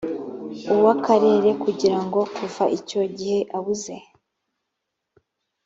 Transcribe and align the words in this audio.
uw 0.75 0.85
akarere 0.95 1.49
kugira 1.63 1.97
ngo 2.05 2.19
kuva 2.35 2.63
icyo 2.77 3.01
gihe 3.17 3.39
abuze 3.57 3.95